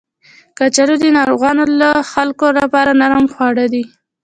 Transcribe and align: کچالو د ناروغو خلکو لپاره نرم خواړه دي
کچالو 0.57 0.95
د 0.99 1.05
ناروغو 1.17 1.51
خلکو 2.11 2.47
لپاره 2.59 2.91
نرم 3.01 3.25
خواړه 3.33 3.65
دي 3.73 3.83